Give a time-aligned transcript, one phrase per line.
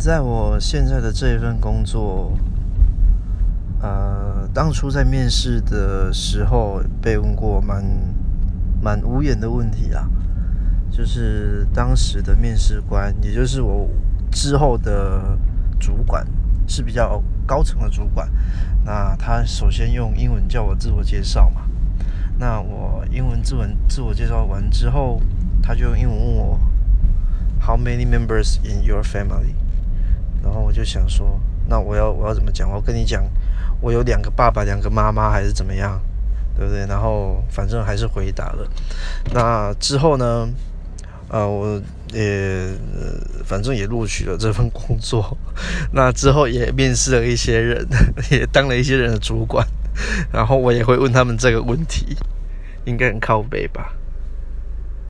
[0.00, 2.32] 在我现在的这一份工作，
[3.82, 7.84] 呃，当初在面试的时候被问过蛮
[8.80, 10.08] 蛮无言的问题啊，
[10.90, 13.90] 就是当时的面试官，也就是我
[14.32, 15.38] 之后的
[15.78, 16.26] 主管，
[16.66, 18.26] 是比较高层的主管。
[18.82, 21.60] 那他首先用英文叫我自我介绍嘛，
[22.38, 25.20] 那我英文自文自我介绍完之后，
[25.62, 26.60] 他就用英文问我
[27.60, 29.52] ，How many members in your family？
[30.42, 31.38] 然后我就想说，
[31.68, 32.68] 那我要我要怎么讲？
[32.68, 33.24] 我要跟你讲，
[33.80, 36.00] 我有两个爸爸，两个妈妈，还是怎么样，
[36.56, 36.86] 对不对？
[36.86, 38.68] 然后反正还是回答了。
[39.32, 40.48] 那之后呢？
[41.32, 41.80] 呃，我
[42.12, 42.66] 也
[43.44, 45.38] 反正也录取了这份工作。
[45.94, 47.86] 那之后也面试了一些人，
[48.32, 49.64] 也当了一些人的主管。
[50.32, 52.16] 然后我也会问他们这个问题，
[52.84, 53.92] 应该很靠背吧？